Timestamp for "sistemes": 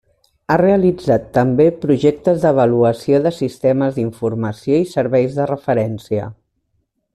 3.41-3.95